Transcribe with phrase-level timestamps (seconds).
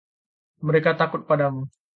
[0.67, 1.61] Mereka takut padamu.